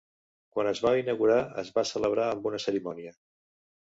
[0.53, 3.13] Quan es va inaugurar es va celebrar amb una cerimònia.